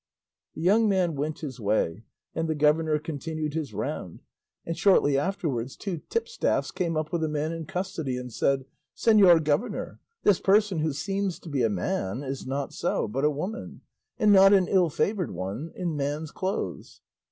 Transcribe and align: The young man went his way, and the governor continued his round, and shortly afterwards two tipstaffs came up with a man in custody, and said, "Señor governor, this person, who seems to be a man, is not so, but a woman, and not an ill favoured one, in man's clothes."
The 0.55 0.61
young 0.63 0.89
man 0.89 1.13
went 1.15 1.41
his 1.41 1.59
way, 1.59 2.05
and 2.33 2.47
the 2.49 2.55
governor 2.55 2.97
continued 2.97 3.53
his 3.53 3.71
round, 3.71 4.23
and 4.65 4.75
shortly 4.75 5.15
afterwards 5.15 5.75
two 5.75 5.99
tipstaffs 6.09 6.71
came 6.71 6.97
up 6.97 7.11
with 7.13 7.23
a 7.23 7.29
man 7.29 7.51
in 7.51 7.67
custody, 7.67 8.17
and 8.17 8.33
said, 8.33 8.65
"Señor 8.97 9.43
governor, 9.43 9.99
this 10.23 10.39
person, 10.39 10.79
who 10.79 10.91
seems 10.91 11.37
to 11.41 11.49
be 11.49 11.61
a 11.61 11.69
man, 11.69 12.23
is 12.23 12.47
not 12.47 12.73
so, 12.73 13.07
but 13.07 13.23
a 13.23 13.29
woman, 13.29 13.81
and 14.17 14.33
not 14.33 14.53
an 14.53 14.67
ill 14.67 14.89
favoured 14.89 15.29
one, 15.35 15.71
in 15.75 15.95
man's 15.95 16.31
clothes." 16.31 17.01